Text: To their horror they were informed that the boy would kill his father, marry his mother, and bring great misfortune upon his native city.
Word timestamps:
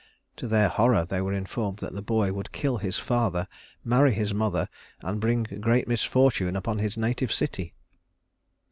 To 0.37 0.47
their 0.47 0.67
horror 0.67 1.05
they 1.05 1.21
were 1.21 1.31
informed 1.31 1.77
that 1.77 1.93
the 1.93 2.01
boy 2.01 2.33
would 2.33 2.51
kill 2.51 2.77
his 2.77 2.97
father, 2.97 3.47
marry 3.83 4.11
his 4.13 4.33
mother, 4.33 4.67
and 5.01 5.21
bring 5.21 5.43
great 5.43 5.87
misfortune 5.87 6.55
upon 6.55 6.79
his 6.79 6.97
native 6.97 7.31
city. 7.31 7.75